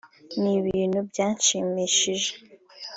[0.41, 2.31] Ni bintu byanshimishije